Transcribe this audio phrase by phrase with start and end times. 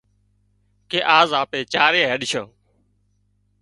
[0.89, 2.45] ڪي آز آپ چارئي هينڏشان